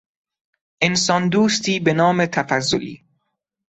[0.81, 3.05] انسان دوستی بنام تفضلی